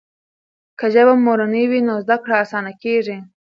که 0.79 0.85
ژبه 0.93 1.13
مورنۍ 1.25 1.65
وي 1.69 1.79
نو 1.87 1.95
زده 2.05 2.17
کړه 2.23 2.35
اسانه 2.43 2.71
کېږي. 2.83 3.17